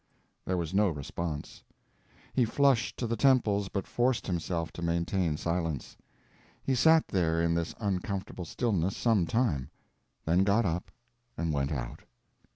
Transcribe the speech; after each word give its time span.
There 0.45 0.57
was 0.57 0.73
no 0.73 0.89
response. 0.89 1.61
He 2.33 2.43
flushed 2.43 2.97
to 2.97 3.05
the 3.05 3.15
temples 3.15 3.69
but 3.69 3.85
forced 3.85 4.25
himself 4.25 4.71
to 4.71 4.81
maintain 4.81 5.37
silence. 5.37 5.95
He 6.63 6.73
sat 6.73 7.07
there 7.09 7.39
in 7.39 7.53
this 7.53 7.75
uncomfortable 7.79 8.45
stillness 8.45 8.97
some 8.97 9.27
time, 9.27 9.69
then 10.25 10.43
got 10.43 10.65
up 10.65 10.89
and 11.37 11.53
went 11.53 11.71
out. 11.71 11.99